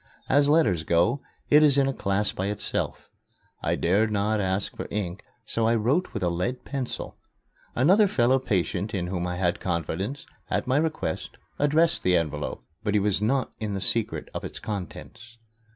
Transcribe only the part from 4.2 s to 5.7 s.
ask for ink, so